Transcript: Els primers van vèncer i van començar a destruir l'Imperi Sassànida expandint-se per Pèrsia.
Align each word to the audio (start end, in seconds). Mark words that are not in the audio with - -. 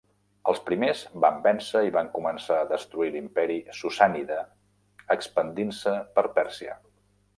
Els 0.51 0.61
primers 0.69 1.01
van 1.25 1.35
vèncer 1.47 1.81
i 1.87 1.91
van 1.97 2.09
començar 2.15 2.57
a 2.61 2.67
destruir 2.71 3.11
l'Imperi 3.17 3.59
Sassànida 3.81 4.41
expandint-se 5.17 5.95
per 6.17 6.25
Pèrsia. 6.41 6.81